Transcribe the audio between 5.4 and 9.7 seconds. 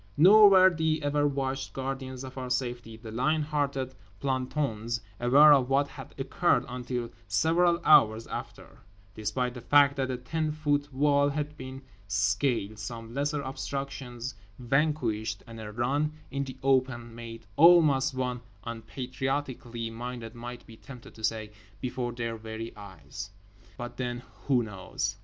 of what had occurred until several hours after; despite the